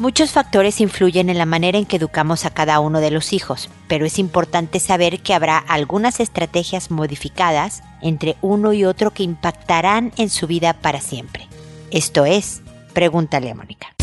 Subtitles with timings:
[0.00, 3.68] Muchos factores influyen en la manera en que educamos a cada uno de los hijos,
[3.86, 10.12] pero es importante saber que habrá algunas estrategias modificadas entre uno y otro que impactarán
[10.16, 11.48] en su vida para siempre.
[11.90, 12.62] Esto es,
[12.94, 13.94] pregúntale a Mónica.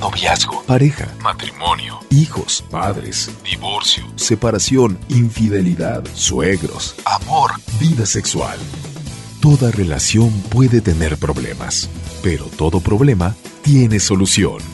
[0.00, 8.58] Noviazgo, pareja, matrimonio, hijos, padres, divorcio, separación, infidelidad, suegros, amor, vida sexual.
[9.40, 11.88] Toda relación puede tener problemas,
[12.20, 14.73] pero todo problema tiene solución.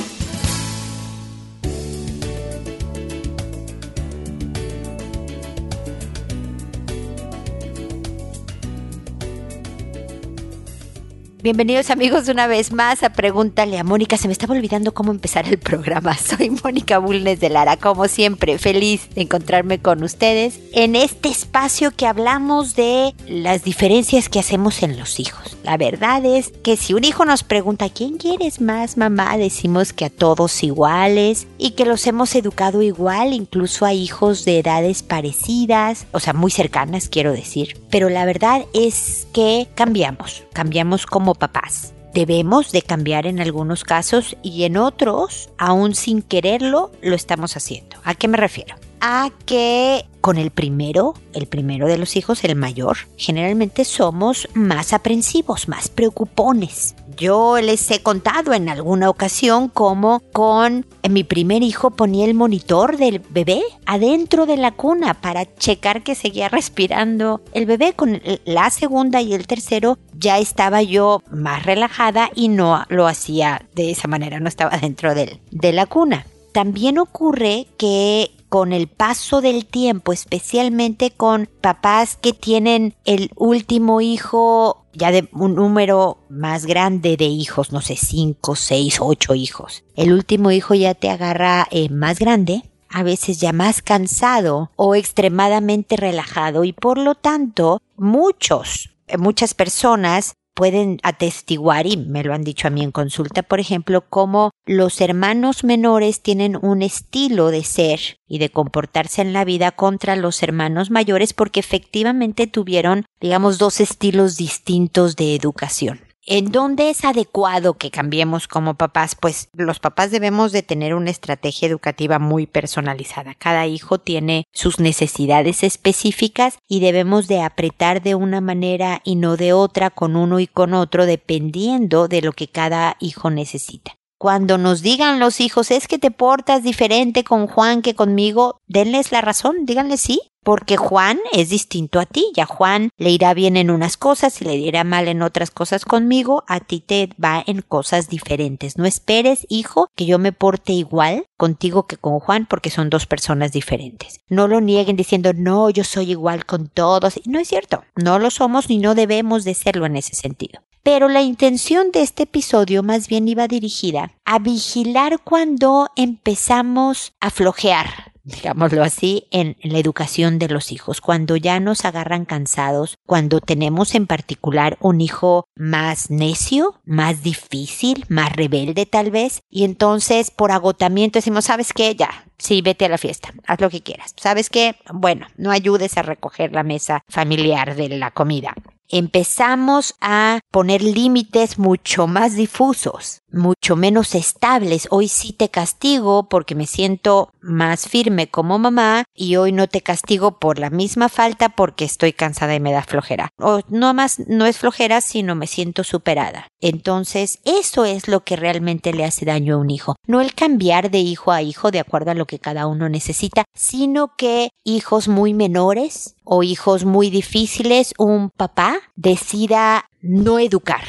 [11.43, 14.15] Bienvenidos amigos una vez más a Pregúntale a Mónica.
[14.15, 16.15] Se me estaba olvidando cómo empezar el programa.
[16.19, 21.89] Soy Mónica Bulnes de Lara, como siempre, feliz de encontrarme con ustedes en este espacio
[21.89, 25.57] que hablamos de las diferencias que hacemos en los hijos.
[25.63, 29.35] La verdad es que si un hijo nos pregunta ¿quién quieres más, mamá?
[29.35, 34.59] Decimos que a todos iguales y que los hemos educado igual, incluso a hijos de
[34.59, 37.80] edades parecidas, o sea, muy cercanas, quiero decir.
[37.91, 41.93] Pero la verdad es que cambiamos, cambiamos como papás.
[42.13, 47.97] Debemos de cambiar en algunos casos y en otros, aún sin quererlo, lo estamos haciendo.
[48.03, 48.75] ¿A qué me refiero?
[49.01, 54.93] A que con el primero, el primero de los hijos, el mayor, generalmente somos más
[54.93, 56.95] aprensivos, más preocupones.
[57.17, 62.97] Yo les he contado en alguna ocasión cómo con mi primer hijo ponía el monitor
[62.97, 67.93] del bebé adentro de la cuna para checar que seguía respirando el bebé.
[67.93, 73.65] Con la segunda y el tercero ya estaba yo más relajada y no lo hacía
[73.73, 76.25] de esa manera, no estaba dentro de, de la cuna.
[76.51, 84.01] También ocurre que con el paso del tiempo, especialmente con papás que tienen el último
[84.01, 89.85] hijo ya de un número más grande de hijos, no sé, cinco, seis, ocho hijos.
[89.95, 94.95] El último hijo ya te agarra eh, más grande, a veces ya más cansado o
[94.95, 102.35] extremadamente relajado y por lo tanto muchos, eh, muchas personas pueden atestiguar, y me lo
[102.35, 107.47] han dicho a mí en consulta, por ejemplo, cómo los hermanos menores tienen un estilo
[107.47, 113.05] de ser y de comportarse en la vida contra los hermanos mayores porque efectivamente tuvieron,
[113.19, 116.10] digamos, dos estilos distintos de educación.
[116.27, 119.15] ¿En dónde es adecuado que cambiemos como papás?
[119.19, 123.33] Pues los papás debemos de tener una estrategia educativa muy personalizada.
[123.33, 129.35] Cada hijo tiene sus necesidades específicas y debemos de apretar de una manera y no
[129.35, 133.95] de otra con uno y con otro dependiendo de lo que cada hijo necesita.
[134.19, 139.11] Cuando nos digan los hijos es que te portas diferente con Juan que conmigo, denles
[139.11, 143.57] la razón, díganle sí, porque Juan es distinto a ti, ya Juan le irá bien
[143.57, 147.43] en unas cosas y le irá mal en otras cosas conmigo, a ti te va
[147.45, 148.77] en cosas diferentes.
[148.77, 153.05] No esperes, hijo, que yo me porte igual contigo que con Juan porque son dos
[153.05, 154.21] personas diferentes.
[154.29, 157.19] No lo nieguen diciendo, no, yo soy igual con todos.
[157.25, 160.61] No es cierto, no lo somos ni no debemos de serlo en ese sentido.
[160.83, 167.29] Pero la intención de este episodio más bien iba dirigida a vigilar cuando empezamos a
[167.29, 173.39] flojear, digámoslo así, en, la educación de los hijos, cuando ya nos agarran cansados, cuando
[173.39, 180.31] tenemos en particular un hijo más necio, más difícil, más rebelde tal vez, y entonces
[180.31, 181.95] por agotamiento decimos, ¿sabes qué?
[181.95, 184.13] Ya, sí, vete a la fiesta, haz lo que quieras.
[184.17, 184.75] ¿Sabes qué?
[184.93, 188.55] Bueno, no ayudes a recoger la mesa familiar de la comida
[188.91, 194.87] empezamos a poner límites mucho más difusos, mucho menos estables.
[194.91, 199.81] Hoy sí te castigo porque me siento más firme como mamá y hoy no te
[199.81, 203.29] castigo por la misma falta porque estoy cansada y me da flojera.
[203.37, 206.47] O no más, no es flojera, sino me siento superada.
[206.59, 209.95] Entonces, eso es lo que realmente le hace daño a un hijo.
[210.07, 213.45] No el cambiar de hijo a hijo de acuerdo a lo que cada uno necesita,
[213.55, 220.81] sino que hijos muy menores o hijos muy difíciles, un papá decida no educar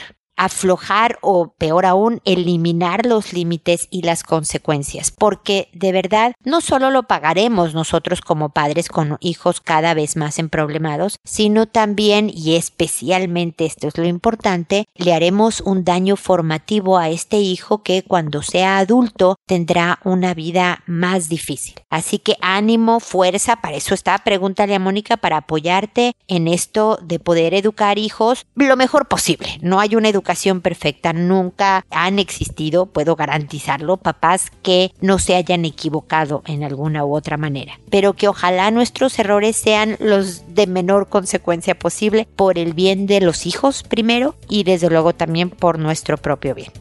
[0.44, 6.91] aflojar o peor aún eliminar los límites y las consecuencias porque de verdad no solo
[6.91, 13.67] lo pagaremos nosotros como padres con hijos cada vez más emproblemados sino también y especialmente
[13.67, 18.79] esto es lo importante le haremos un daño formativo a este hijo que cuando sea
[18.79, 21.75] adulto tendrá una vida más difícil.
[21.91, 27.19] Así que ánimo fuerza para eso está pregúntale a Mónica para apoyarte en esto de
[27.19, 29.59] poder educar hijos lo mejor posible.
[29.61, 35.64] No hay una educación perfecta, nunca han existido, puedo garantizarlo, papás que no se hayan
[35.64, 41.08] equivocado en alguna u otra manera, pero que ojalá nuestros errores sean los de menor
[41.08, 46.17] consecuencia posible por el bien de los hijos primero y desde luego también por nuestro
[46.17, 46.73] propio bien.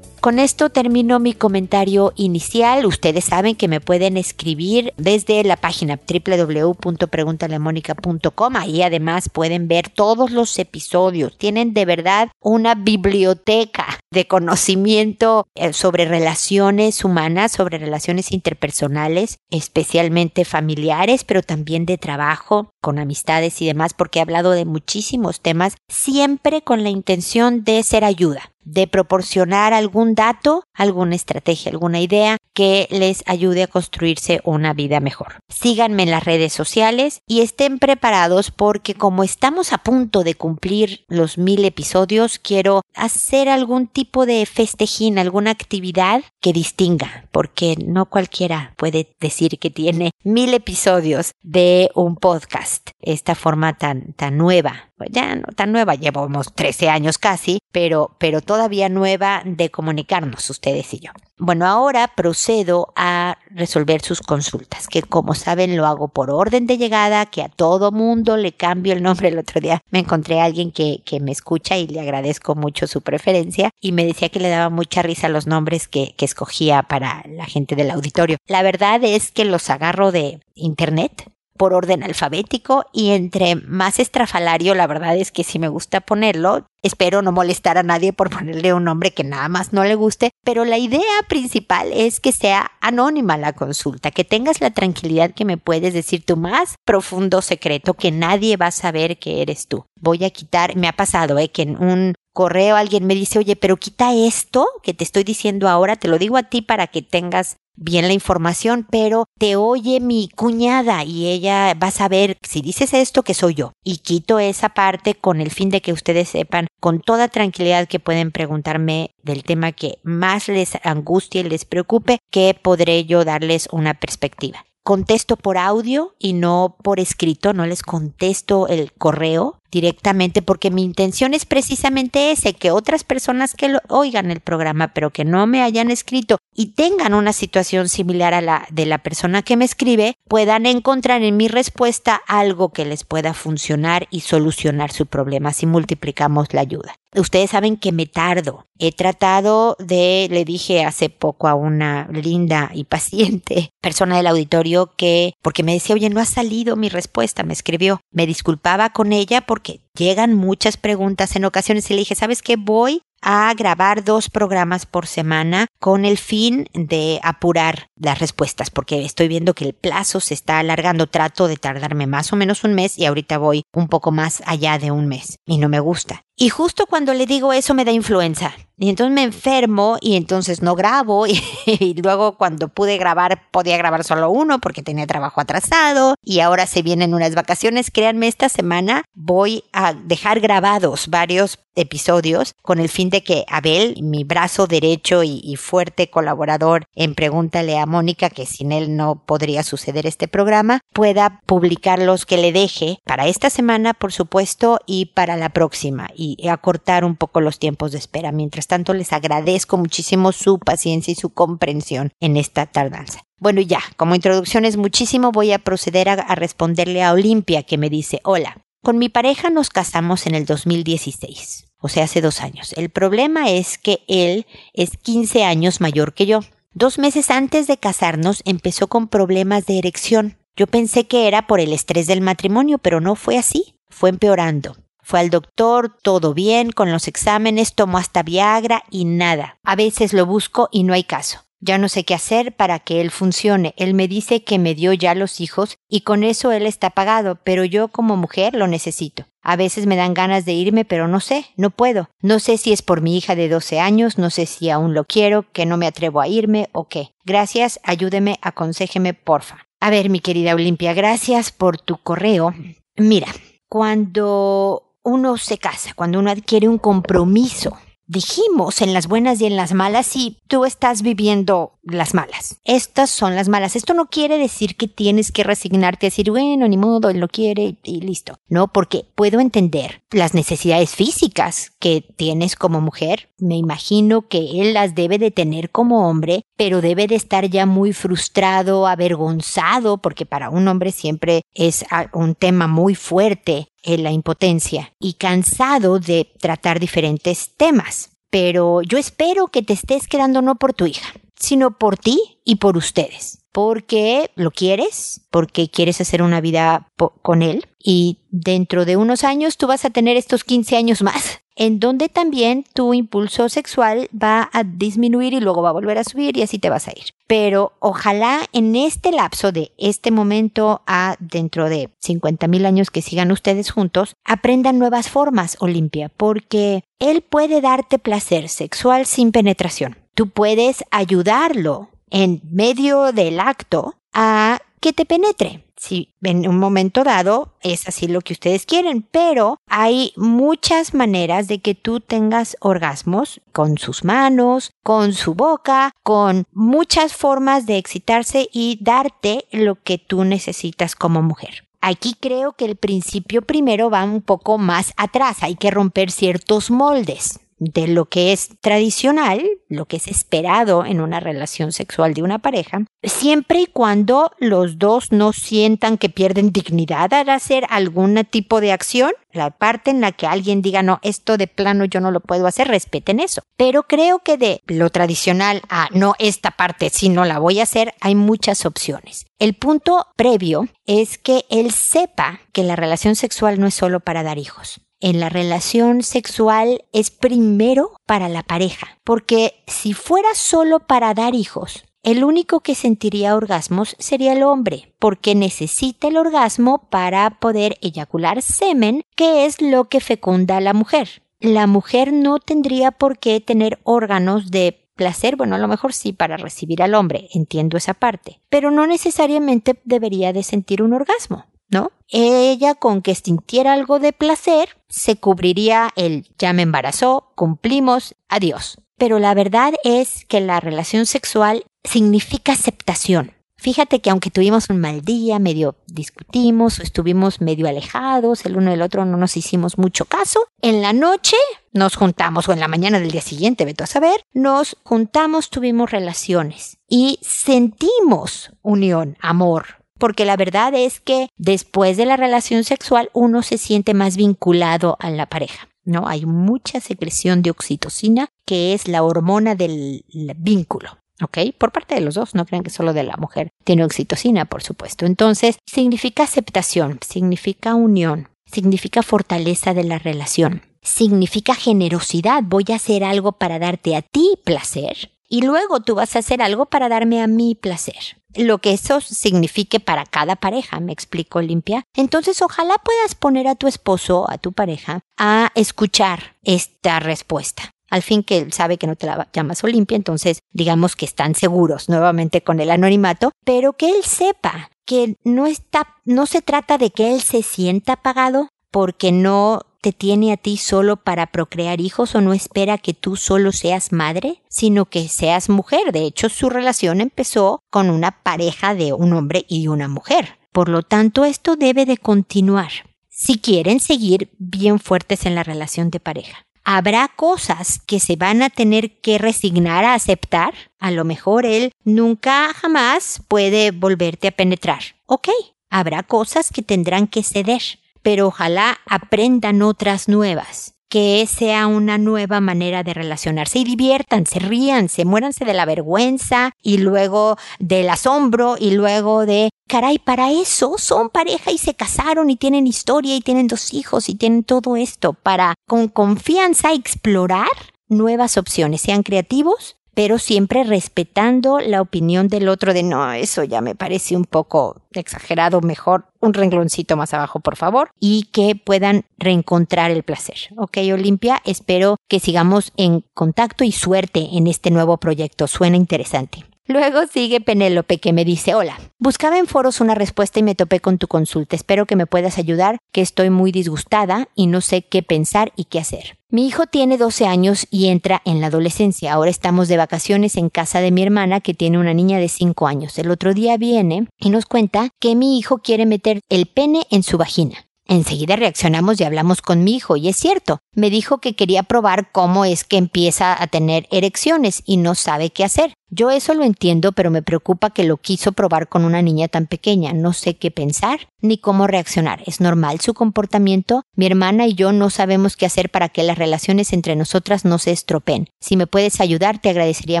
[0.26, 2.84] Con esto termino mi comentario inicial.
[2.84, 8.56] Ustedes saben que me pueden escribir desde la página www.preguntalemónica.com.
[8.56, 11.38] Ahí además pueden ver todos los episodios.
[11.38, 20.44] Tienen de verdad una biblioteca de conocimiento eh, sobre relaciones humanas, sobre relaciones interpersonales, especialmente
[20.44, 25.76] familiares, pero también de trabajo, con amistades y demás, porque he hablado de muchísimos temas,
[25.88, 32.36] siempre con la intención de ser ayuda de proporcionar algún dato, alguna estrategia, alguna idea
[32.52, 35.36] que les ayude a construirse una vida mejor.
[35.48, 41.04] Síganme en las redes sociales y estén preparados porque como estamos a punto de cumplir
[41.08, 48.06] los mil episodios, quiero hacer algún tipo de festejín, alguna actividad que distinga, porque no
[48.06, 54.90] cualquiera puede decir que tiene mil episodios de un podcast, esta forma tan, tan nueva
[54.96, 60.48] pues ya no tan nueva, llevamos 13 años casi, pero, pero todavía nueva de comunicarnos
[60.48, 61.10] ustedes y yo.
[61.38, 66.78] Bueno, ahora procedo a resolver sus consultas, que como saben lo hago por orden de
[66.78, 69.28] llegada, que a todo mundo le cambio el nombre.
[69.28, 72.86] El otro día me encontré a alguien que, que me escucha y le agradezco mucho
[72.86, 76.82] su preferencia y me decía que le daba mucha risa los nombres que, que escogía
[76.84, 78.38] para la gente del auditorio.
[78.46, 84.74] La verdad es que los agarro de internet, por orden alfabético y entre más estrafalario,
[84.74, 88.72] la verdad es que si me gusta ponerlo, espero no molestar a nadie por ponerle
[88.72, 92.70] un nombre que nada más no le guste, pero la idea principal es que sea
[92.80, 97.94] anónima la consulta, que tengas la tranquilidad que me puedes decir tu más profundo secreto,
[97.94, 99.84] que nadie va a saber que eres tú.
[100.00, 101.48] Voy a quitar, me ha pasado, ¿eh?
[101.48, 105.70] que en un correo alguien me dice, oye, pero quita esto que te estoy diciendo
[105.70, 110.00] ahora, te lo digo a ti para que tengas bien la información, pero te oye
[110.00, 113.72] mi cuñada y ella va a saber si dices esto que soy yo.
[113.82, 118.00] Y quito esa parte con el fin de que ustedes sepan con toda tranquilidad que
[118.00, 123.66] pueden preguntarme del tema que más les angustie y les preocupe, que podré yo darles
[123.72, 130.42] una perspectiva contesto por audio y no por escrito, no les contesto el correo directamente
[130.42, 135.10] porque mi intención es precisamente ese, que otras personas que lo, oigan el programa pero
[135.10, 139.42] que no me hayan escrito y tengan una situación similar a la de la persona
[139.42, 144.90] que me escribe, puedan encontrar en mi respuesta algo que les pueda funcionar y solucionar
[144.90, 146.94] su problema si multiplicamos la ayuda.
[147.14, 148.66] Ustedes saben que me tardo.
[148.78, 154.92] He tratado de, le dije hace poco a una linda y paciente persona del auditorio
[154.96, 158.00] que, porque me decía, oye, no ha salido mi respuesta, me escribió.
[158.10, 162.56] Me disculpaba con ella porque llegan muchas preguntas en ocasiones y le dije, ¿sabes qué?
[162.56, 169.04] Voy a grabar dos programas por semana con el fin de apurar las respuestas porque
[169.04, 171.06] estoy viendo que el plazo se está alargando.
[171.06, 174.78] Trato de tardarme más o menos un mes y ahorita voy un poco más allá
[174.78, 176.22] de un mes y no me gusta.
[176.36, 178.54] Y justo cuando le digo eso me da influenza.
[178.78, 181.26] Y entonces me enfermo y entonces no grabo
[181.66, 186.66] y, luego cuando pude grabar podía grabar solo uno porque tenía trabajo atrasado y ahora
[186.66, 187.90] se vienen unas vacaciones.
[187.90, 193.96] Créanme, esta semana voy a dejar grabados varios episodios con el fin de que Abel,
[194.02, 199.22] mi brazo derecho y, y, fuerte colaborador en Pregúntale a Mónica, que sin él no
[199.26, 204.78] podría suceder este programa, pueda publicar los que le deje para esta semana, por supuesto,
[204.86, 208.32] y para la próxima, y acortar un poco los tiempos de espera.
[208.32, 213.20] Mientras tanto, les agradezco muchísimo su paciencia y su comprensión en esta tardanza.
[213.38, 217.78] Bueno, ya, como introducción es muchísimo, voy a proceder a, a responderle a Olimpia, que
[217.78, 222.40] me dice, hola, con mi pareja nos casamos en el 2016 o sea, hace dos
[222.40, 222.72] años.
[222.76, 226.40] El problema es que él es 15 años mayor que yo.
[226.74, 230.36] Dos meses antes de casarnos empezó con problemas de erección.
[230.56, 233.76] Yo pensé que era por el estrés del matrimonio, pero no fue así.
[233.88, 234.76] Fue empeorando.
[235.06, 239.56] Fue al doctor, todo bien, con los exámenes, tomó hasta Viagra y nada.
[239.62, 241.44] A veces lo busco y no hay caso.
[241.60, 243.72] Ya no sé qué hacer para que él funcione.
[243.76, 247.38] Él me dice que me dio ya los hijos y con eso él está pagado,
[247.44, 249.26] pero yo como mujer lo necesito.
[249.42, 252.10] A veces me dan ganas de irme, pero no sé, no puedo.
[252.20, 255.04] No sé si es por mi hija de 12 años, no sé si aún lo
[255.04, 257.14] quiero, que no me atrevo a irme o qué.
[257.24, 259.68] Gracias, ayúdeme, aconsejeme, porfa.
[259.78, 262.52] A ver, mi querida Olimpia, gracias por tu correo.
[262.96, 263.28] Mira,
[263.68, 269.56] cuando uno se casa, cuando uno adquiere un compromiso dijimos en las buenas y en
[269.56, 272.60] las malas, si tú estás viviendo las malas.
[272.64, 273.76] Estas son las malas.
[273.76, 277.28] Esto no quiere decir que tienes que resignarte a decir, bueno, ni modo, él lo
[277.28, 278.38] quiere y listo.
[278.48, 283.30] No, porque puedo entender las necesidades físicas que tienes como mujer.
[283.38, 287.66] Me imagino que él las debe de tener como hombre, pero debe de estar ya
[287.66, 294.10] muy frustrado, avergonzado, porque para un hombre siempre es un tema muy fuerte en la
[294.10, 298.10] impotencia y cansado de tratar diferentes temas.
[298.30, 302.56] Pero yo espero que te estés quedando no por tu hija, sino por ti y
[302.56, 303.42] por ustedes.
[303.52, 309.56] Porque lo quieres, porque quieres hacer una vida con él y dentro de unos años
[309.56, 314.50] tú vas a tener estos 15 años más en donde también tu impulso sexual va
[314.52, 317.14] a disminuir y luego va a volver a subir y así te vas a ir.
[317.26, 323.02] Pero ojalá en este lapso de este momento a dentro de 50 mil años que
[323.02, 329.96] sigan ustedes juntos, aprendan nuevas formas, Olimpia, porque él puede darte placer sexual sin penetración.
[330.16, 335.66] Tú puedes ayudarlo en medio del acto a que te penetre.
[335.76, 341.48] Si en un momento dado es así lo que ustedes quieren, pero hay muchas maneras
[341.48, 347.76] de que tú tengas orgasmos con sus manos, con su boca, con muchas formas de
[347.76, 351.66] excitarse y darte lo que tú necesitas como mujer.
[351.82, 356.70] Aquí creo que el principio primero va un poco más atrás, hay que romper ciertos
[356.70, 362.22] moldes de lo que es tradicional, lo que es esperado en una relación sexual de
[362.22, 368.22] una pareja, siempre y cuando los dos no sientan que pierden dignidad al hacer algún
[368.30, 372.00] tipo de acción, la parte en la que alguien diga, no, esto de plano yo
[372.00, 373.42] no lo puedo hacer, respeten eso.
[373.56, 377.64] Pero creo que de lo tradicional a no, esta parte si no la voy a
[377.64, 379.26] hacer, hay muchas opciones.
[379.38, 384.22] El punto previo es que él sepa que la relación sexual no es solo para
[384.22, 390.80] dar hijos en la relación sexual es primero para la pareja, porque si fuera solo
[390.80, 396.88] para dar hijos, el único que sentiría orgasmos sería el hombre, porque necesita el orgasmo
[396.88, 401.22] para poder eyacular semen, que es lo que fecunda a la mujer.
[401.40, 406.12] La mujer no tendría por qué tener órganos de placer, bueno, a lo mejor sí
[406.12, 411.44] para recibir al hombre, entiendo esa parte, pero no necesariamente debería de sentir un orgasmo.
[411.68, 411.92] ¿No?
[412.08, 418.78] Ella con que sintiera algo de placer se cubriría el ya me embarazó, cumplimos, adiós.
[418.96, 423.32] Pero la verdad es que la relación sexual significa aceptación.
[423.58, 428.70] Fíjate que aunque tuvimos un mal día, medio discutimos o estuvimos medio alejados, el uno
[428.70, 431.36] del otro no nos hicimos mucho caso, en la noche
[431.72, 435.90] nos juntamos o en la mañana del día siguiente, veto a saber, nos juntamos, tuvimos
[435.90, 443.10] relaciones y sentimos unión, amor, porque la verdad es que después de la relación sexual
[443.12, 445.68] uno se siente más vinculado a la pareja.
[445.86, 446.06] ¿no?
[446.06, 450.04] Hay mucha secreción de oxitocina, que es la hormona del
[450.36, 450.98] vínculo.
[451.22, 451.38] ¿Ok?
[451.56, 454.62] Por parte de los dos, no crean que solo de la mujer tiene oxitocina, por
[454.62, 455.06] supuesto.
[455.06, 462.42] Entonces, significa aceptación, significa unión, significa fortaleza de la relación, significa generosidad.
[462.44, 466.42] Voy a hacer algo para darte a ti placer y luego tú vas a hacer
[466.42, 471.40] algo para darme a mí placer lo que eso signifique para cada pareja, me explico
[471.40, 471.84] limpia.
[471.94, 477.70] Entonces ojalá puedas poner a tu esposo, a tu pareja, a escuchar esta respuesta.
[477.88, 481.34] Al fin que él sabe que no te la llamas Olimpia, entonces digamos que están
[481.34, 486.78] seguros nuevamente con el anonimato, pero que él sepa que no está, no se trata
[486.78, 489.60] de que él se sienta pagado porque no
[489.92, 494.42] tiene a ti solo para procrear hijos o no espera que tú solo seas madre,
[494.48, 495.92] sino que seas mujer.
[495.92, 500.38] De hecho, su relación empezó con una pareja de un hombre y una mujer.
[500.52, 502.70] Por lo tanto, esto debe de continuar
[503.08, 506.46] si quieren seguir bien fuertes en la relación de pareja.
[506.64, 510.52] Habrá cosas que se van a tener que resignar a aceptar.
[510.78, 514.80] A lo mejor él nunca jamás puede volverte a penetrar.
[515.06, 515.28] Ok,
[515.70, 517.62] habrá cosas que tendrán que ceder
[518.06, 523.58] pero ojalá aprendan otras nuevas que sea una nueva manera de relacionarse.
[523.58, 529.98] Y diviértanse, ríanse, muéranse de la vergüenza y luego del asombro y luego de, caray,
[529.98, 534.14] para eso son pareja y se casaron y tienen historia y tienen dos hijos y
[534.14, 537.50] tienen todo esto para con confianza explorar
[537.88, 543.62] nuevas opciones, sean creativos pero siempre respetando la opinión del otro de no, eso ya
[543.62, 549.06] me parece un poco exagerado, mejor un rengloncito más abajo, por favor, y que puedan
[549.16, 550.36] reencontrar el placer.
[550.58, 555.46] Ok, Olimpia, espero que sigamos en contacto y suerte en este nuevo proyecto.
[555.46, 556.44] Suena interesante.
[556.68, 560.80] Luego sigue Penélope que me dice, hola, buscaba en foros una respuesta y me topé
[560.80, 561.54] con tu consulta.
[561.54, 565.64] Espero que me puedas ayudar, que estoy muy disgustada y no sé qué pensar y
[565.64, 566.18] qué hacer.
[566.28, 569.12] Mi hijo tiene 12 años y entra en la adolescencia.
[569.12, 572.66] Ahora estamos de vacaciones en casa de mi hermana que tiene una niña de 5
[572.66, 572.98] años.
[572.98, 577.04] El otro día viene y nos cuenta que mi hijo quiere meter el pene en
[577.04, 577.65] su vagina.
[577.88, 582.10] Enseguida reaccionamos y hablamos con mi hijo, y es cierto, me dijo que quería probar
[582.10, 585.72] cómo es que empieza a tener erecciones y no sabe qué hacer.
[585.88, 589.46] Yo eso lo entiendo, pero me preocupa que lo quiso probar con una niña tan
[589.46, 589.92] pequeña.
[589.92, 592.24] No sé qué pensar ni cómo reaccionar.
[592.26, 593.82] ¿Es normal su comportamiento?
[593.94, 597.58] Mi hermana y yo no sabemos qué hacer para que las relaciones entre nosotras no
[597.58, 598.28] se estropeen.
[598.40, 600.00] Si me puedes ayudar, te agradecería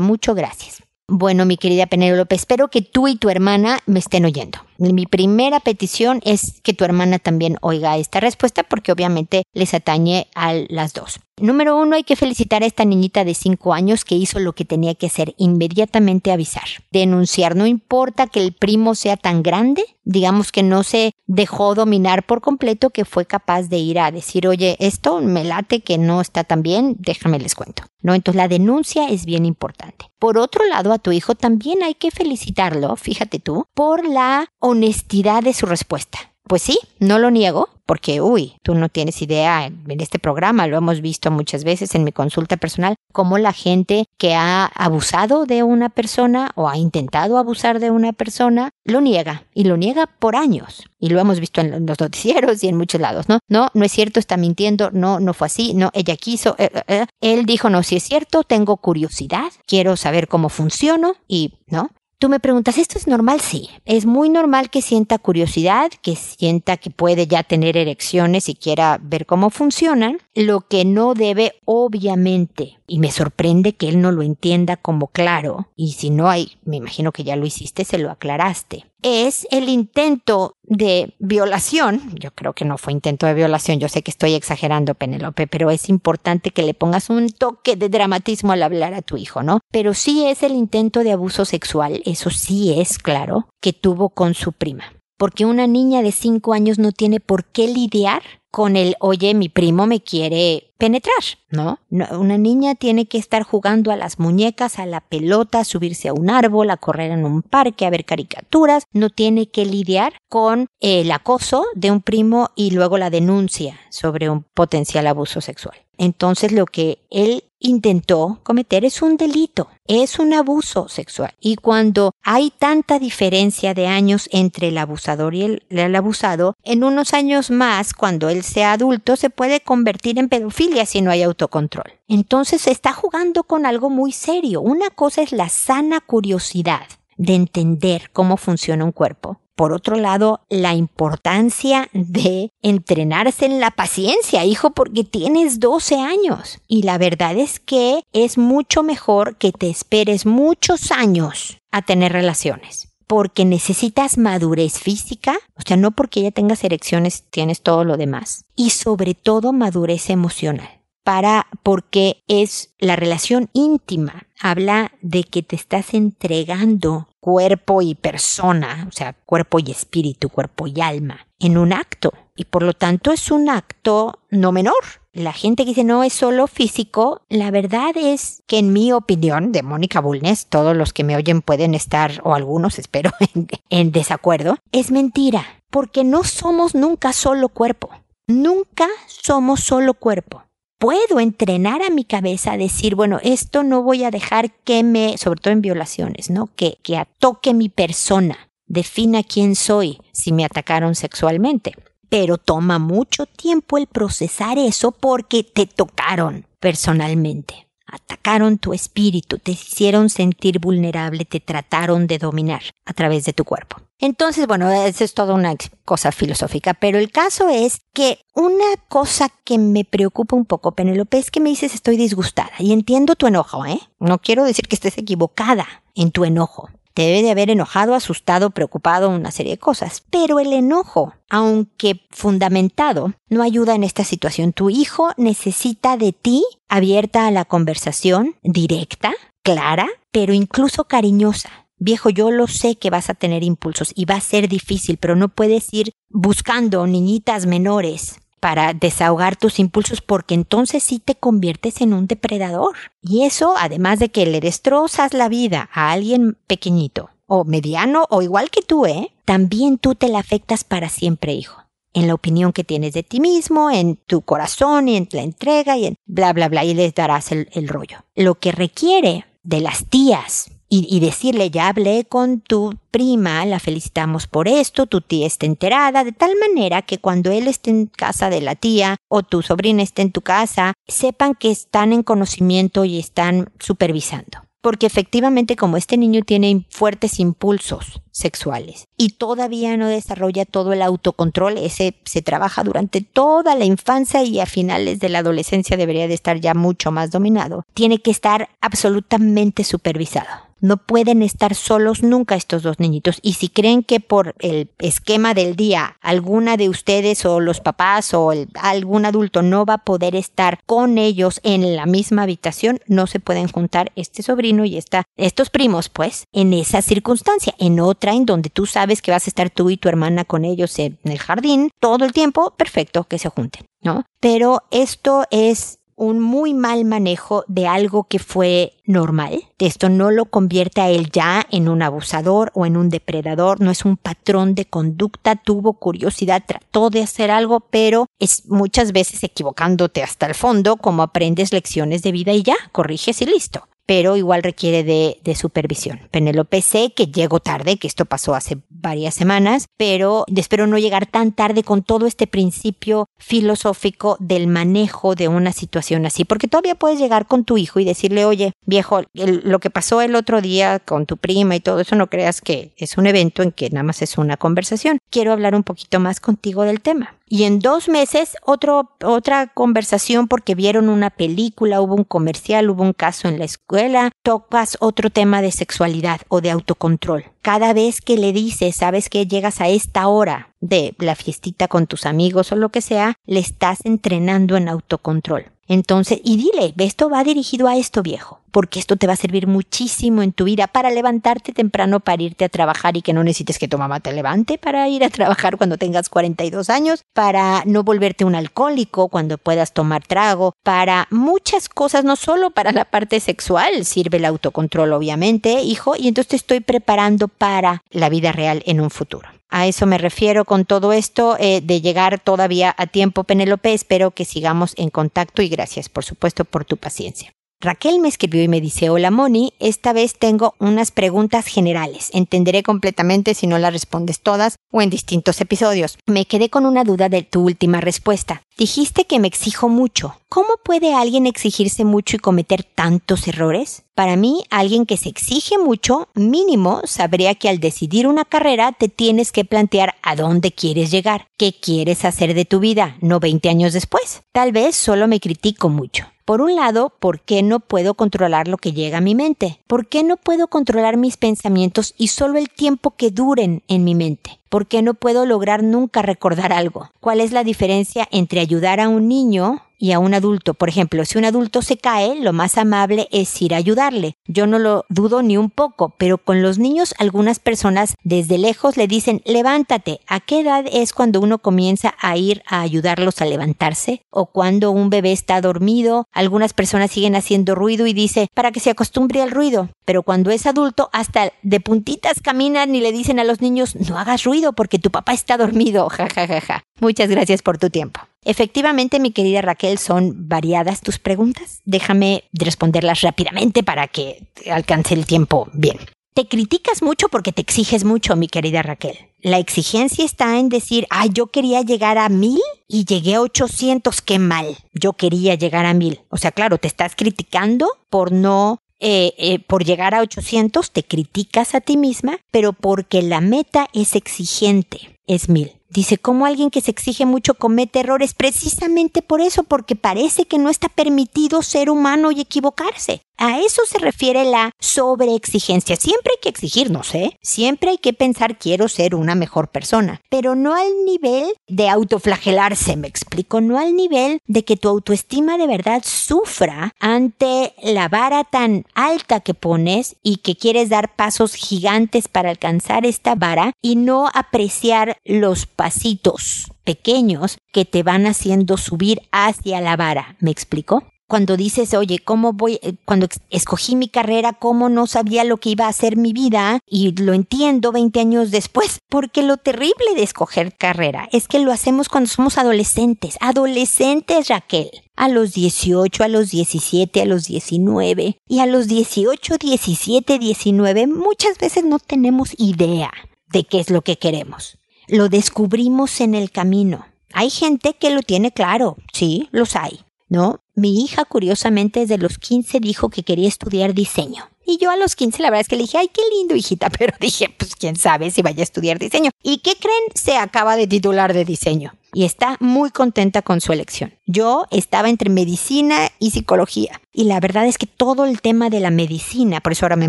[0.00, 0.34] mucho.
[0.34, 0.82] Gracias.
[1.08, 4.65] Bueno, mi querida Penélope, espero que tú y tu hermana me estén oyendo.
[4.78, 10.28] Mi primera petición es que tu hermana también oiga esta respuesta porque obviamente les atañe
[10.34, 11.20] a las dos.
[11.38, 14.64] Número uno, hay que felicitar a esta niñita de 5 años que hizo lo que
[14.64, 20.50] tenía que hacer, inmediatamente avisar, denunciar, no importa que el primo sea tan grande, digamos
[20.50, 24.76] que no se dejó dominar por completo, que fue capaz de ir a decir, oye,
[24.80, 27.82] esto me late que no está tan bien, déjame les cuento.
[28.00, 28.14] ¿No?
[28.14, 30.06] Entonces la denuncia es bien importante.
[30.20, 35.42] Por otro lado, a tu hijo también hay que felicitarlo, fíjate tú, por la honestidad
[35.42, 36.18] de su respuesta.
[36.48, 40.76] Pues sí, no lo niego, porque, uy, tú no tienes idea, en este programa lo
[40.76, 45.64] hemos visto muchas veces en mi consulta personal, cómo la gente que ha abusado de
[45.64, 50.36] una persona o ha intentado abusar de una persona, lo niega, y lo niega por
[50.36, 50.84] años.
[51.00, 53.40] Y lo hemos visto en los noticieros y en muchos lados, ¿no?
[53.48, 56.54] No, no es cierto, está mintiendo, no, no fue así, no, ella quiso.
[56.58, 57.06] Eh, eh, eh.
[57.20, 61.90] Él dijo, no, si es cierto, tengo curiosidad, quiero saber cómo funciono y, ¿no?
[62.18, 63.42] Tú me preguntas, ¿esto es normal?
[63.42, 68.54] Sí, es muy normal que sienta curiosidad, que sienta que puede ya tener erecciones y
[68.54, 70.16] quiera ver cómo funcionan.
[70.34, 75.68] Lo que no debe, obviamente, y me sorprende que él no lo entienda como claro,
[75.76, 79.68] y si no hay, me imagino que ya lo hiciste, se lo aclaraste, es el
[79.68, 82.10] intento de violación.
[82.18, 85.70] Yo creo que no fue intento de violación, yo sé que estoy exagerando, Penelope, pero
[85.70, 89.60] es importante que le pongas un toque de dramatismo al hablar a tu hijo, ¿no?
[89.70, 94.34] Pero sí es el intento de abuso sexual, eso sí es claro, que tuvo con
[94.34, 94.92] su prima.
[95.16, 98.22] Porque una niña de cinco años no tiene por qué lidiar
[98.56, 101.78] con el, oye, mi primo me quiere penetrar, ¿no?
[101.90, 106.14] Una niña tiene que estar jugando a las muñecas, a la pelota, a subirse a
[106.14, 110.68] un árbol, a correr en un parque, a ver caricaturas, no tiene que lidiar con
[110.80, 115.76] el acoso de un primo y luego la denuncia sobre un potencial abuso sexual.
[115.98, 121.32] Entonces lo que él intentó cometer es un delito, es un abuso sexual.
[121.40, 127.14] Y cuando hay tanta diferencia de años entre el abusador y el, abusado, en unos
[127.14, 131.92] años más, cuando él sea adulto, se puede convertir en pedofilia si no hay autocontrol.
[132.08, 134.60] Entonces se está jugando con algo muy serio.
[134.60, 140.40] Una cosa es la sana curiosidad de entender cómo funciona un cuerpo por otro lado,
[140.50, 146.58] la importancia de entrenarse en la paciencia, hijo, porque tienes 12 años.
[146.68, 152.12] Y la verdad es que es mucho mejor que te esperes muchos años a tener
[152.12, 152.92] relaciones.
[153.06, 158.44] Porque necesitas madurez física, o sea, no porque ya tengas erecciones tienes todo lo demás.
[158.56, 160.75] Y sobre todo madurez emocional
[161.06, 164.26] para porque es la relación íntima.
[164.40, 170.66] Habla de que te estás entregando cuerpo y persona, o sea, cuerpo y espíritu, cuerpo
[170.66, 172.12] y alma, en un acto.
[172.34, 174.74] Y por lo tanto es un acto no menor.
[175.12, 179.52] La gente que dice no es solo físico, la verdad es que en mi opinión,
[179.52, 183.92] de Mónica Bulnes, todos los que me oyen pueden estar, o algunos espero, en, en
[183.92, 187.90] desacuerdo, es mentira, porque no somos nunca solo cuerpo.
[188.26, 190.45] Nunca somos solo cuerpo
[190.78, 195.18] puedo entrenar a mi cabeza a decir, bueno, esto no voy a dejar que me,
[195.18, 196.48] sobre todo en violaciones, ¿no?
[196.56, 201.74] Que, que toque mi persona, defina quién soy si me atacaron sexualmente.
[202.08, 209.52] Pero toma mucho tiempo el procesar eso porque te tocaron personalmente atacaron tu espíritu, te
[209.52, 213.76] hicieron sentir vulnerable, te trataron de dominar a través de tu cuerpo.
[213.98, 219.30] Entonces, bueno, eso es toda una cosa filosófica, pero el caso es que una cosa
[219.44, 223.26] que me preocupa un poco, Penelope, es que me dices estoy disgustada y entiendo tu
[223.26, 223.80] enojo, ¿eh?
[223.98, 226.68] No quiero decir que estés equivocada en tu enojo.
[226.96, 230.02] Debe de haber enojado, asustado, preocupado, una serie de cosas.
[230.10, 234.54] Pero el enojo, aunque fundamentado, no ayuda en esta situación.
[234.54, 241.50] Tu hijo necesita de ti abierta a la conversación, directa, clara, pero incluso cariñosa.
[241.78, 245.14] Viejo, yo lo sé que vas a tener impulsos y va a ser difícil, pero
[245.14, 251.80] no puedes ir buscando niñitas menores para desahogar tus impulsos porque entonces sí te conviertes
[251.80, 252.76] en un depredador.
[253.02, 258.22] Y eso, además de que le destrozas la vida a alguien pequeñito o mediano o
[258.22, 259.10] igual que tú, ¿eh?
[259.24, 261.60] También tú te la afectas para siempre, hijo
[261.92, 265.76] en la opinión que tienes de ti mismo, en tu corazón y en la entrega
[265.76, 268.04] y en bla, bla, bla, y les darás el, rollo.
[268.14, 274.26] Lo que requiere de las tías y, decirle, ya hablé con tu prima, la felicitamos
[274.26, 278.30] por esto, tu tía está enterada, de tal manera que cuando él esté en casa
[278.30, 282.84] de la tía o tu sobrina esté en tu casa, sepan que están en conocimiento
[282.84, 289.86] y están supervisando porque efectivamente como este niño tiene fuertes impulsos sexuales y todavía no
[289.86, 295.08] desarrolla todo el autocontrol, ese se trabaja durante toda la infancia y a finales de
[295.08, 300.45] la adolescencia debería de estar ya mucho más dominado, tiene que estar absolutamente supervisado.
[300.66, 303.20] No pueden estar solos nunca estos dos niñitos.
[303.22, 308.12] Y si creen que por el esquema del día alguna de ustedes o los papás
[308.14, 313.06] o algún adulto no va a poder estar con ellos en la misma habitación, no
[313.06, 317.54] se pueden juntar este sobrino y esta, estos primos, pues, en esa circunstancia.
[317.60, 320.44] En otra, en donde tú sabes que vas a estar tú y tu hermana con
[320.44, 324.04] ellos en el jardín todo el tiempo, perfecto, que se junten, ¿no?
[324.18, 329.44] Pero esto es un muy mal manejo de algo que fue normal.
[329.58, 333.70] Esto no lo convierte a él ya en un abusador o en un depredador, no
[333.70, 339.24] es un patrón de conducta, tuvo curiosidad, trató de hacer algo, pero es muchas veces
[339.24, 344.16] equivocándote hasta el fondo como aprendes lecciones de vida y ya, corriges y listo pero
[344.16, 346.00] igual requiere de, de, supervisión.
[346.10, 351.06] Penélope sé que llego tarde, que esto pasó hace varias semanas, pero espero no llegar
[351.06, 356.74] tan tarde con todo este principio filosófico del manejo de una situación así, porque todavía
[356.74, 360.80] puedes llegar con tu hijo y decirle, oye, viejo, lo que pasó el otro día
[360.80, 363.84] con tu prima y todo eso, no creas que es un evento en que nada
[363.84, 364.98] más es una conversación.
[365.10, 367.15] Quiero hablar un poquito más contigo del tema.
[367.28, 372.84] Y en dos meses otro, otra conversación porque vieron una película, hubo un comercial, hubo
[372.84, 377.24] un caso en la escuela, tocas otro tema de sexualidad o de autocontrol.
[377.42, 381.88] Cada vez que le dices, sabes que llegas a esta hora de la fiestita con
[381.88, 385.55] tus amigos o lo que sea, le estás entrenando en autocontrol.
[385.68, 389.46] Entonces, y dile, esto va dirigido a esto viejo, porque esto te va a servir
[389.46, 393.58] muchísimo en tu vida para levantarte temprano para irte a trabajar y que no necesites
[393.58, 397.82] que tu mamá te levante para ir a trabajar cuando tengas 42 años, para no
[397.82, 403.18] volverte un alcohólico cuando puedas tomar trago, para muchas cosas, no solo para la parte
[403.20, 408.62] sexual, sirve el autocontrol obviamente, hijo, y entonces te estoy preparando para la vida real
[408.66, 409.35] en un futuro.
[409.48, 413.72] A eso me refiero con todo esto eh, de llegar todavía a tiempo, Penélope.
[413.72, 417.32] Espero que sigamos en contacto y gracias, por supuesto, por tu paciencia.
[417.58, 422.10] Raquel me escribió y me dice, hola Moni, esta vez tengo unas preguntas generales.
[422.12, 425.96] Entenderé completamente si no las respondes todas o en distintos episodios.
[426.06, 428.42] Me quedé con una duda de tu última respuesta.
[428.58, 430.14] Dijiste que me exijo mucho.
[430.30, 433.82] ¿Cómo puede alguien exigirse mucho y cometer tantos errores?
[433.94, 438.88] Para mí, alguien que se exige mucho, mínimo, sabría que al decidir una carrera te
[438.88, 443.46] tienes que plantear a dónde quieres llegar, qué quieres hacer de tu vida, no 20
[443.50, 444.22] años después.
[444.32, 446.06] Tal vez solo me critico mucho.
[446.24, 449.60] Por un lado, ¿por qué no puedo controlar lo que llega a mi mente?
[449.66, 453.94] ¿Por qué no puedo controlar mis pensamientos y solo el tiempo que duren en mi
[453.94, 454.40] mente?
[454.48, 456.90] ¿Por qué no puedo lograr nunca recordar algo?
[457.00, 460.54] ¿Cuál es la diferencia entre ayudar a un niño y a un adulto.
[460.54, 464.16] Por ejemplo, si un adulto se cae, lo más amable es ir a ayudarle.
[464.26, 468.76] Yo no lo dudo ni un poco, pero con los niños algunas personas desde lejos
[468.76, 470.00] le dicen levántate.
[470.06, 474.02] ¿A qué edad es cuando uno comienza a ir a ayudarlos a levantarse?
[474.10, 476.06] ¿O cuando un bebé está dormido?
[476.12, 479.68] Algunas personas siguen haciendo ruido y dice para que se acostumbre al ruido.
[479.84, 483.98] Pero cuando es adulto, hasta de puntitas caminan y le dicen a los niños no
[483.98, 485.88] hagas ruido porque tu papá está dormido.
[485.96, 486.62] Ja, ja, ja, ja.
[486.80, 488.00] Muchas gracias por tu tiempo.
[488.26, 491.60] Efectivamente, mi querida Raquel, son variadas tus preguntas.
[491.64, 495.78] Déjame responderlas rápidamente para que alcance el tiempo bien.
[496.12, 498.96] Te criticas mucho porque te exiges mucho, mi querida Raquel.
[499.20, 504.02] La exigencia está en decir, ay, yo quería llegar a mil y llegué a 800,
[504.02, 504.56] qué mal.
[504.72, 506.00] Yo quería llegar a mil.
[506.08, 510.82] O sea, claro, te estás criticando por no eh, eh, por llegar a 800 te
[510.82, 515.52] criticas a ti misma, pero porque la meta es exigente, es mil.
[515.68, 518.14] Dice, ¿cómo alguien que se exige mucho comete errores?
[518.14, 523.02] Precisamente por eso, porque parece que no está permitido ser humano y equivocarse.
[523.18, 525.76] A eso se refiere la sobreexigencia.
[525.76, 527.16] Siempre hay que exigirnos, ¿eh?
[527.22, 532.76] Siempre hay que pensar quiero ser una mejor persona, pero no al nivel de autoflagelarse,
[532.76, 538.24] me explico, no al nivel de que tu autoestima de verdad sufra ante la vara
[538.24, 543.76] tan alta que pones y que quieres dar pasos gigantes para alcanzar esta vara y
[543.76, 550.16] no apreciar los pasitos pequeños que te van haciendo subir hacia la vara.
[550.20, 550.82] ¿Me explico?
[551.06, 552.58] cuando dices, oye, ¿cómo voy?
[552.62, 556.60] Eh, cuando escogí mi carrera, ¿cómo no sabía lo que iba a ser mi vida?
[556.66, 561.52] Y lo entiendo 20 años después, porque lo terrible de escoger carrera es que lo
[561.52, 564.70] hacemos cuando somos adolescentes, adolescentes, Raquel.
[564.96, 570.86] A los 18, a los 17, a los 19 y a los 18, 17, 19
[570.86, 572.90] muchas veces no tenemos idea
[573.28, 574.56] de qué es lo que queremos.
[574.88, 576.86] Lo descubrimos en el camino.
[577.12, 580.40] Hay gente que lo tiene claro, sí, los hay ¿no?
[580.54, 584.28] Mi hija, curiosamente, desde los 15 dijo que quería estudiar diseño.
[584.44, 586.70] Y yo a los 15 la verdad es que le dije, ay, qué lindo, hijita,
[586.78, 589.10] pero dije, pues quién sabe si vaya a estudiar diseño.
[589.22, 589.82] ¿Y qué creen?
[589.94, 593.94] Se acaba de titular de diseño y está muy contenta con su elección.
[594.06, 598.60] Yo estaba entre medicina y psicología y la verdad es que todo el tema de
[598.60, 599.88] la medicina, por eso ahora me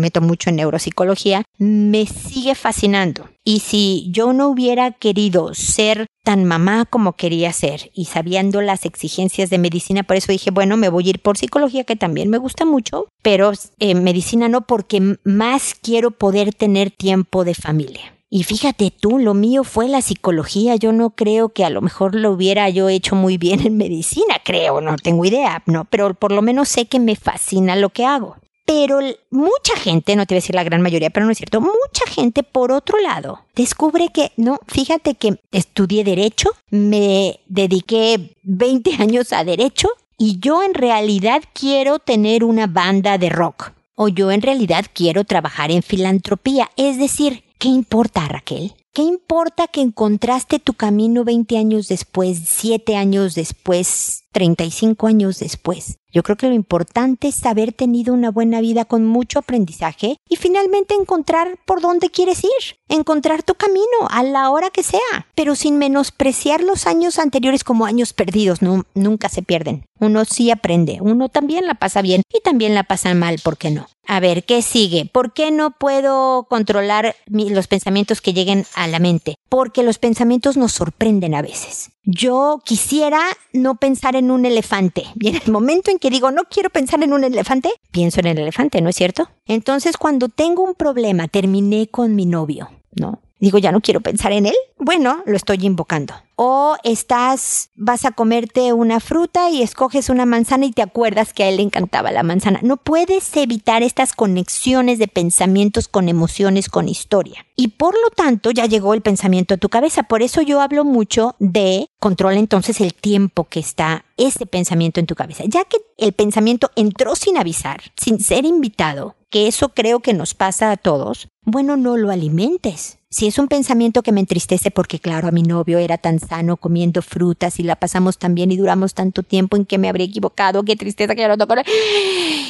[0.00, 3.28] meto mucho en neuropsicología, me sigue fascinando.
[3.44, 8.84] Y si yo no hubiera querido ser tan mamá como quería ser y sabiendo las
[8.84, 12.28] exigencias de medicina, por eso dije, bueno, me voy a ir por psicología, que también
[12.28, 18.17] me gusta mucho, pero eh, medicina no, porque más quiero poder tener tiempo de familia.
[18.30, 20.76] Y fíjate tú, lo mío fue la psicología.
[20.76, 24.36] Yo no creo que a lo mejor lo hubiera yo hecho muy bien en medicina,
[24.44, 28.04] creo, no tengo idea, no, pero por lo menos sé que me fascina lo que
[28.04, 28.36] hago.
[28.66, 31.62] Pero mucha gente, no te voy a decir la gran mayoría, pero no es cierto,
[31.62, 38.94] mucha gente por otro lado descubre que, no, fíjate que estudié derecho, me dediqué 20
[39.00, 39.88] años a derecho
[40.18, 43.72] y yo en realidad quiero tener una banda de rock.
[44.00, 46.70] O yo en realidad quiero trabajar en filantropía.
[46.76, 48.72] Es decir, ¿Qué importa, Raquel?
[48.92, 55.98] ¿Qué importa que encontraste tu camino 20 años después, 7 años después, 35 años después?
[56.12, 60.36] Yo creo que lo importante es haber tenido una buena vida con mucho aprendizaje y
[60.36, 65.56] finalmente encontrar por dónde quieres ir, encontrar tu camino a la hora que sea, pero
[65.56, 68.60] sin menospreciar los años anteriores como años perdidos,
[68.94, 69.84] nunca se pierden.
[70.00, 73.70] Uno sí aprende, uno también la pasa bien y también la pasa mal, ¿por qué
[73.70, 73.88] no?
[74.06, 75.04] A ver, ¿qué sigue?
[75.04, 79.34] ¿Por qué no puedo controlar los pensamientos que lleguen a la mente?
[79.50, 81.90] Porque los pensamientos nos sorprenden a veces.
[82.10, 83.20] Yo quisiera
[83.52, 85.04] no pensar en un elefante.
[85.20, 88.28] Y en el momento en que digo no quiero pensar en un elefante, pienso en
[88.28, 89.28] el elefante, ¿no es cierto?
[89.44, 93.20] Entonces cuando tengo un problema, terminé con mi novio, ¿no?
[93.40, 94.54] Digo, ya no quiero pensar en él.
[94.78, 100.66] Bueno, lo estoy invocando o estás, vas a comerte una fruta y escoges una manzana
[100.66, 102.60] y te acuerdas que a él le encantaba la manzana.
[102.62, 107.44] No puedes evitar estas conexiones de pensamientos con emociones, con historia.
[107.56, 110.04] Y por lo tanto ya llegó el pensamiento a tu cabeza.
[110.04, 115.06] Por eso yo hablo mucho de controla entonces el tiempo que está ese pensamiento en
[115.06, 115.44] tu cabeza.
[115.46, 120.34] Ya que el pensamiento entró sin avisar, sin ser invitado, que eso creo que nos
[120.34, 122.98] pasa a todos, bueno, no lo alimentes.
[123.10, 126.58] Si es un pensamiento que me entristece porque claro, a mi novio era tan sano
[126.58, 130.06] comiendo frutas y la pasamos tan bien y duramos tanto tiempo en que me habría
[130.06, 131.54] equivocado, qué tristeza que ya lo tocó.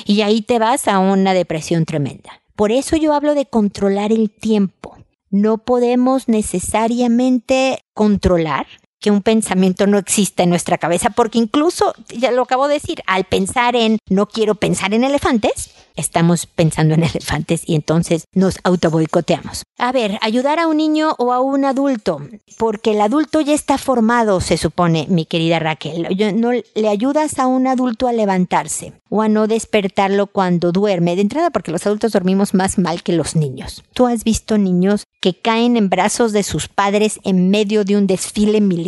[0.04, 2.42] Y ahí te vas a una depresión tremenda.
[2.56, 4.96] Por eso yo hablo de controlar el tiempo.
[5.30, 8.66] No podemos necesariamente controlar
[9.00, 13.02] que un pensamiento no exista en nuestra cabeza, porque incluso, ya lo acabo de decir,
[13.06, 18.58] al pensar en no quiero pensar en elefantes, estamos pensando en elefantes y entonces nos
[18.64, 19.62] autoboicoteamos.
[19.78, 22.20] A ver, ayudar a un niño o a un adulto,
[22.58, 26.08] porque el adulto ya está formado, se supone, mi querida Raquel.
[26.40, 31.14] No le ayudas a un adulto a levantarse o a no despertarlo cuando duerme.
[31.14, 33.84] De entrada, porque los adultos dormimos más mal que los niños.
[33.94, 38.06] ¿Tú has visto niños que caen en brazos de sus padres en medio de un
[38.06, 38.87] desfile militar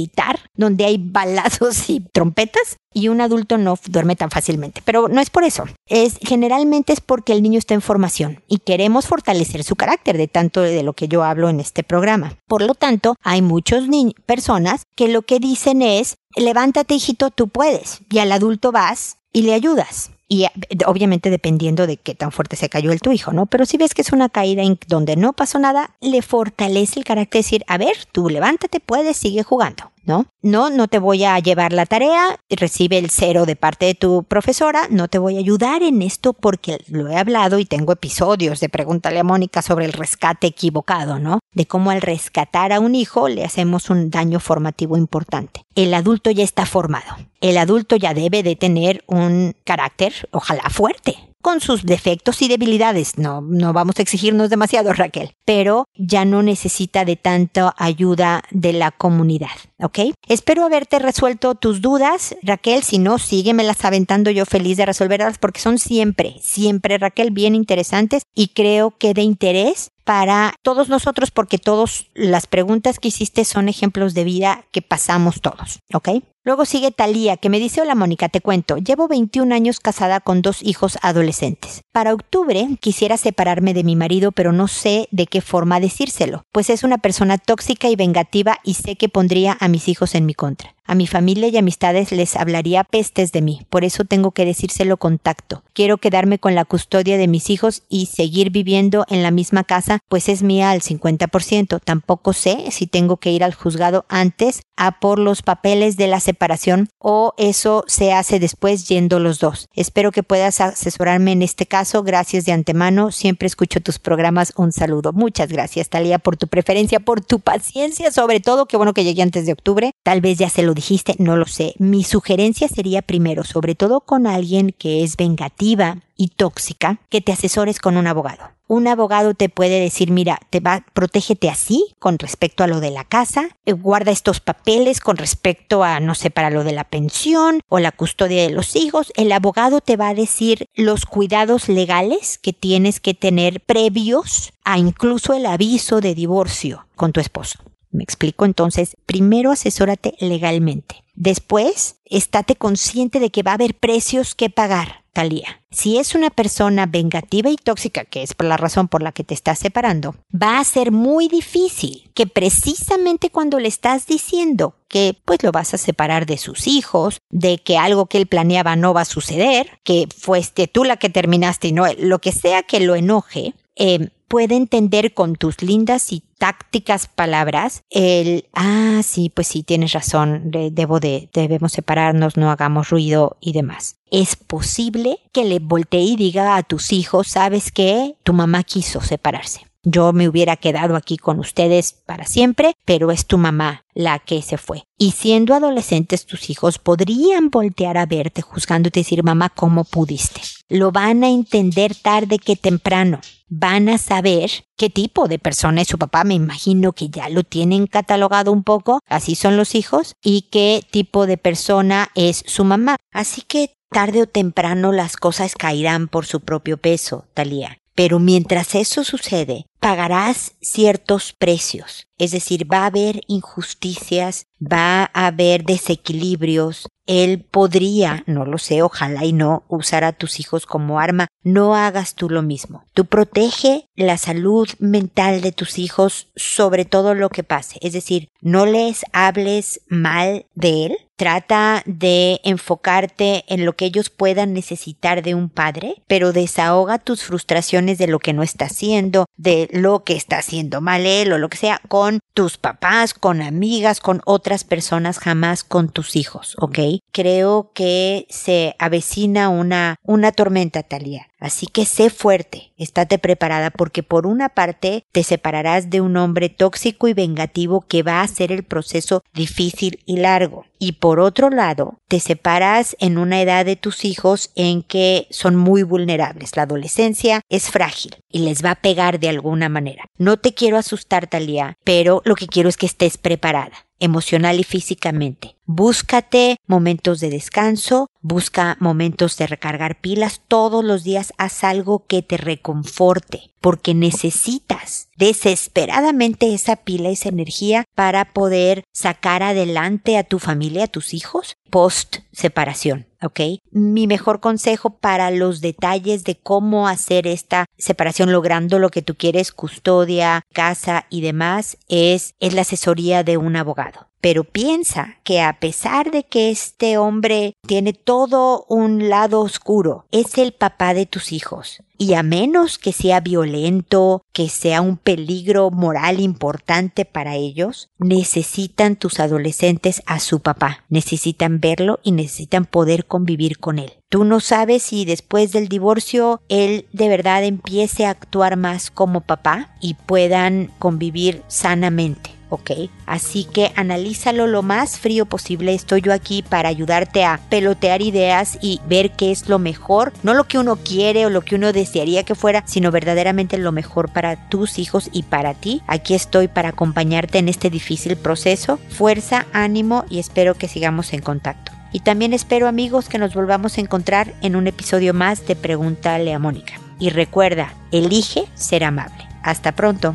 [0.55, 2.77] donde hay balazos y trompetas?
[2.93, 4.83] y un adulto no duerme tan fácilmente.
[4.85, 5.65] Pero no es por eso.
[5.87, 10.29] Es generalmente es porque el niño está en formación y queremos fortalecer su carácter de
[10.29, 12.37] tanto de lo que yo hablo en este programa.
[12.47, 13.85] Por lo tanto, hay muchas
[14.27, 18.01] personas que lo que dicen es, levántate hijito, tú puedes.
[18.11, 20.11] Y al adulto vas y le ayudas.
[20.33, 20.51] Y eh,
[20.87, 23.47] obviamente dependiendo de qué tan fuerte se cayó el tu hijo, ¿no?
[23.47, 27.05] Pero si ves que es una caída en donde no pasó nada, le fortalece el
[27.05, 29.91] carácter de decir, a ver, tú levántate, puedes, sigue jugando.
[30.11, 30.27] ¿No?
[30.43, 34.25] No, no te voy a llevar la tarea, recibe el cero de parte de tu
[34.25, 38.59] profesora, no te voy a ayudar en esto porque lo he hablado y tengo episodios
[38.59, 41.39] de Pregúntale a Mónica sobre el rescate equivocado, ¿no?
[41.55, 45.63] De cómo al rescatar a un hijo le hacemos un daño formativo importante.
[45.77, 47.17] El adulto ya está formado.
[47.41, 53.19] El adulto ya debe de tener un carácter, ojalá fuerte, con sus defectos y debilidades.
[53.19, 58.73] No, no vamos a exigirnos demasiado, Raquel, pero ya no necesita de tanta ayuda de
[58.73, 59.49] la comunidad,
[59.79, 59.99] ¿ok?
[60.29, 62.83] Espero haberte resuelto tus dudas, Raquel.
[62.83, 68.23] Si no, síguemelas aventando yo feliz de resolverlas porque son siempre, siempre, Raquel, bien interesantes
[68.35, 73.69] y creo que de interés para todos nosotros porque todas las preguntas que hiciste son
[73.69, 76.09] ejemplos de vida que pasamos todos, ¿ok?
[76.43, 80.41] Luego sigue Talía, que me dice, hola Mónica, te cuento, llevo 21 años casada con
[80.41, 81.83] dos hijos adolescentes.
[81.93, 86.71] Para octubre quisiera separarme de mi marido, pero no sé de qué forma decírselo, pues
[86.71, 90.33] es una persona tóxica y vengativa y sé que pondría a mis hijos en mi
[90.33, 90.75] contra.
[90.91, 94.97] A mi familia y amistades les hablaría pestes de mí, por eso tengo que decírselo
[94.97, 95.63] con tacto.
[95.73, 100.01] Quiero quedarme con la custodia de mis hijos y seguir viviendo en la misma casa,
[100.09, 101.81] pues es mía al 50%.
[101.85, 106.19] Tampoco sé si tengo que ir al juzgado antes a por los papeles de la
[106.31, 109.69] separación o eso se hace después yendo los dos.
[109.75, 112.05] Espero que puedas asesorarme en este caso.
[112.05, 113.11] Gracias de antemano.
[113.11, 114.53] Siempre escucho tus programas.
[114.57, 115.13] Un saludo.
[115.13, 118.67] Muchas gracias, Talía, por tu preferencia, por tu paciencia, sobre todo.
[118.67, 119.93] Qué bueno que llegué antes de octubre.
[120.05, 121.75] Tal vez ya se lo dijiste, no lo sé.
[121.79, 127.33] Mi sugerencia sería primero, sobre todo con alguien que es vengativa y tóxica, que te
[127.33, 128.60] asesores con un abogado.
[128.71, 132.93] Un abogado te puede decir, mira, te va, protégete así con respecto a lo de
[132.93, 136.85] la casa, eh, guarda estos papeles con respecto a, no sé, para lo de la
[136.85, 139.13] pensión o la custodia de los hijos.
[139.17, 144.79] El abogado te va a decir los cuidados legales que tienes que tener previos a
[144.79, 147.59] incluso el aviso de divorcio con tu esposo.
[147.91, 151.03] Me explico entonces, primero asesórate legalmente.
[151.17, 155.63] Después, estate consciente de que va a haber precios que pagar, Talía.
[155.71, 159.25] Si es una persona vengativa y tóxica, que es por la razón por la que
[159.25, 165.17] te estás separando, va a ser muy difícil que precisamente cuando le estás diciendo que
[165.25, 168.95] pues lo vas a separar de sus hijos, de que algo que él planeaba no
[168.95, 172.63] va a suceder, que fuiste tú la que terminaste y no él, lo que sea
[172.63, 179.29] que lo enoje, eh, puede entender con tus lindas y tácticas palabras el, ah, sí,
[179.29, 183.97] pues sí, tienes razón, debo de, debemos separarnos, no hagamos ruido y demás.
[184.11, 189.01] Es posible que le voltee y diga a tus hijos, sabes que tu mamá quiso
[189.01, 189.67] separarse.
[189.85, 194.43] Yo me hubiera quedado aquí con ustedes para siempre, pero es tu mamá la que
[194.43, 194.83] se fue.
[194.99, 200.41] Y siendo adolescentes tus hijos podrían voltear a verte juzgándote y decir, mamá, ¿cómo pudiste?
[200.71, 203.21] Lo van a entender tarde que temprano.
[203.49, 206.23] Van a saber qué tipo de persona es su papá.
[206.23, 209.01] Me imagino que ya lo tienen catalogado un poco.
[209.09, 210.15] Así son los hijos.
[210.23, 212.95] Y qué tipo de persona es su mamá.
[213.13, 217.79] Así que tarde o temprano las cosas caerán por su propio peso, Talía.
[217.97, 222.07] Pero mientras eso sucede, pagarás ciertos precios.
[222.19, 226.87] Es decir, va a haber injusticias, va a haber desequilibrios.
[227.07, 231.29] Él podría, no lo sé, ojalá y no, usar a tus hijos como arma.
[231.43, 232.85] No hagas tú lo mismo.
[232.93, 237.79] Tú protege la salud mental de tus hijos sobre todo lo que pase.
[237.81, 244.09] Es decir, no les hables mal de él, Trata de enfocarte en lo que ellos
[244.09, 249.27] puedan necesitar de un padre, pero desahoga tus frustraciones de lo que no está haciendo,
[249.37, 253.43] de lo que está haciendo mal él o lo que sea, con tus papás, con
[253.43, 256.79] amigas, con otras personas, jamás con tus hijos, ¿ok?
[257.13, 261.30] Creo que se avecina una, una tormenta, Talia.
[261.41, 266.51] Así que sé fuerte, estate preparada porque por una parte te separarás de un hombre
[266.51, 270.67] tóxico y vengativo que va a hacer el proceso difícil y largo.
[270.79, 275.57] Y por otro lado, te separas en una edad de tus hijos en que son
[275.57, 276.57] muy vulnerables.
[276.57, 280.05] La adolescencia es frágil y les va a pegar de alguna manera.
[280.19, 284.65] No te quiero asustar, Talía, pero lo que quiero es que estés preparada emocional y
[284.65, 285.57] físicamente.
[285.67, 292.23] Búscate momentos de descanso, busca momentos de recargar pilas, todos los días haz algo que
[292.23, 300.39] te reconforte, porque necesitas desesperadamente esa pila, esa energía para poder sacar adelante a tu
[300.39, 303.10] familia, a tus hijos, post separación.
[303.23, 303.41] ¿Ok?
[303.71, 309.15] Mi mejor consejo para los detalles de cómo hacer esta separación logrando lo que tú
[309.15, 314.10] quieres, custodia, casa y demás, es, es la asesoría de un abogado.
[314.21, 320.37] Pero piensa que a pesar de que este hombre tiene todo un lado oscuro, es
[320.37, 321.83] el papá de tus hijos.
[321.97, 328.97] Y a menos que sea violento, que sea un peligro moral importante para ellos, necesitan
[328.97, 333.93] tus adolescentes a su papá, necesitan verlo y necesitan poder convivir con él.
[334.09, 339.21] Tú no sabes si después del divorcio él de verdad empiece a actuar más como
[339.21, 342.40] papá y puedan convivir sanamente.
[342.51, 342.73] ¿Ok?
[343.07, 345.75] Así que analízalo lo más frío posible.
[345.75, 350.35] Estoy yo aquí para ayudarte a pelotear ideas y ver qué es lo mejor, no
[350.35, 354.13] lo que uno quiere o lo que uno desearía que fuera, sino verdaderamente lo mejor
[354.13, 355.83] para tus hijos y para ti.
[355.87, 358.79] Aquí estoy para acompañarte en este difícil proceso.
[358.91, 361.73] Fuerza, ánimo y espero que sigamos en contacto.
[361.93, 366.33] Y también espero amigos que nos volvamos a encontrar en un episodio más de Pregúntale
[366.33, 366.75] a Mónica.
[366.99, 369.27] Y recuerda, elige ser amable.
[369.43, 370.15] Hasta pronto.